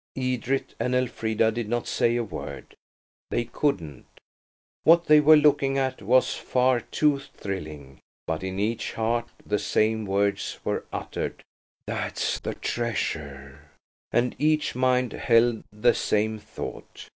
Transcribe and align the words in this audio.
Edred 0.17 0.73
and 0.79 0.95
Elfrida 0.95 1.51
did 1.51 1.69
not 1.69 1.85
say 1.85 2.15
a 2.15 2.23
word. 2.23 2.75
They 3.29 3.45
couldn't. 3.45 4.07
What 4.83 5.05
they 5.05 5.19
were 5.19 5.37
looking 5.37 5.77
at 5.77 6.01
was 6.01 6.33
far 6.33 6.79
too 6.79 7.19
thrilling. 7.19 7.99
But 8.25 8.43
in 8.43 8.57
each 8.59 8.93
heart 8.93 9.27
the 9.45 9.59
same 9.59 10.07
words 10.07 10.57
were 10.63 10.85
uttered– 10.91 11.43
"That's 11.85 12.39
the 12.39 12.55
treasure!" 12.55 13.69
And 14.11 14.35
each 14.39 14.73
mind 14.73 15.13
held 15.13 15.65
the 15.71 15.93
same 15.93 16.39
thought. 16.39 17.07